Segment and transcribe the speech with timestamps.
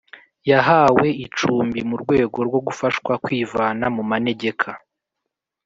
[0.49, 4.69] Yahawe icumbimu rwego rwo gufashwa kwivana mu manegeka